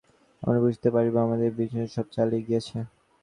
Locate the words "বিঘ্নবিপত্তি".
1.51-1.95